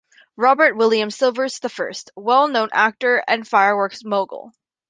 Robert 0.35 0.75
William 0.75 1.11
Silvers 1.11 1.59
I, 1.63 1.69
well-known 2.15 2.69
director 2.69 3.23
and 3.27 3.47
fireworks 3.47 4.03
mogul. 4.03 4.51